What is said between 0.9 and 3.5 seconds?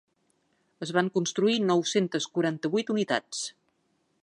van construir nou-centes quaranta-vuit unitats.